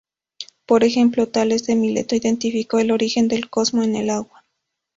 [0.65, 4.43] Por ejemplo, Tales de Mileto identificó el origen del cosmos en el agua.